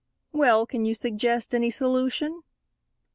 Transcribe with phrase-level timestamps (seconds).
[0.31, 2.41] "Well, can you suggest any solution?"